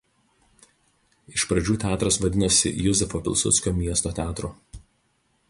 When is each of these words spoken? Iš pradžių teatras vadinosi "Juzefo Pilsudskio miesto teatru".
Iš 1.35 1.45
pradžių 1.51 1.75
teatras 1.83 2.17
vadinosi 2.23 2.73
"Juzefo 2.87 3.23
Pilsudskio 3.29 3.75
miesto 3.83 4.17
teatru". 4.23 4.53